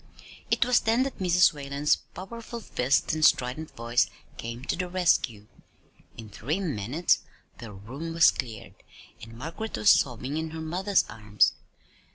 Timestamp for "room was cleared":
7.71-8.73